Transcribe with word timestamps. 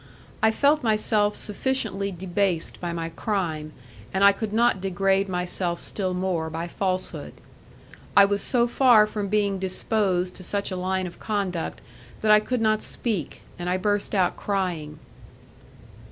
I 0.41 0.49
felt 0.49 0.81
myself 0.81 1.35
sufficiently 1.35 2.11
debased 2.11 2.81
by 2.81 2.91
my 2.91 3.09
crime, 3.09 3.71
and 4.11 4.23
I 4.23 4.31
could 4.31 4.51
not 4.51 4.81
degrade 4.81 5.29
myself 5.29 5.79
still 5.79 6.15
more 6.15 6.49
by 6.49 6.67
falsehood. 6.67 7.33
I 8.17 8.25
was 8.25 8.41
so 8.41 8.65
far 8.65 9.05
from 9.05 9.27
being 9.27 9.59
disposed 9.59 10.33
to 10.33 10.43
such 10.43 10.71
a 10.71 10.75
line 10.75 11.05
of 11.05 11.19
conduct 11.19 11.81
that 12.23 12.31
I 12.31 12.39
could 12.39 12.61
not 12.61 12.81
speak, 12.81 13.43
and 13.59 13.69
I 13.69 13.77
burst 13.77 14.15
out 14.15 14.35
crying. 14.35 14.97